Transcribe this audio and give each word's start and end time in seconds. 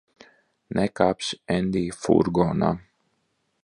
Nekāpsi 0.79 1.39
Endija 1.59 2.01
furgonā. 2.01 2.75